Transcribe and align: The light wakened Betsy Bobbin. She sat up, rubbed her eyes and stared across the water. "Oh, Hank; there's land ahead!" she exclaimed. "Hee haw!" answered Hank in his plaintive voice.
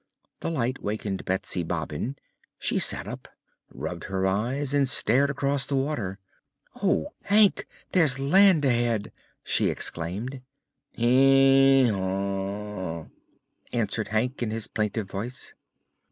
The 0.39 0.49
light 0.49 0.81
wakened 0.81 1.25
Betsy 1.25 1.61
Bobbin. 1.61 2.15
She 2.57 2.79
sat 2.79 3.07
up, 3.07 3.27
rubbed 3.71 4.05
her 4.05 4.25
eyes 4.25 4.73
and 4.73 4.89
stared 4.89 5.29
across 5.29 5.67
the 5.67 5.75
water. 5.75 6.17
"Oh, 6.81 7.13
Hank; 7.25 7.67
there's 7.91 8.17
land 8.17 8.65
ahead!" 8.65 9.11
she 9.43 9.69
exclaimed. 9.69 10.41
"Hee 10.93 11.87
haw!" 11.87 13.09
answered 13.73 14.07
Hank 14.07 14.41
in 14.41 14.49
his 14.49 14.65
plaintive 14.65 15.07
voice. 15.07 15.53